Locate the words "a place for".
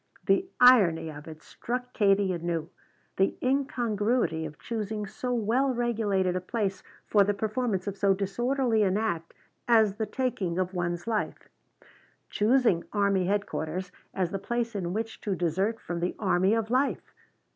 6.35-7.23